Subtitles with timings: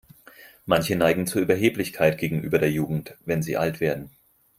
[0.65, 4.09] Manche neigen zu Überheblichkeit gegenüber der Jugend, wenn sie alt werden.